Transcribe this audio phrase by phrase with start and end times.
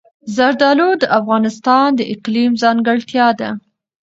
[0.35, 3.49] زردالو د افغانستان د اقلیم ځانګړتیا ده.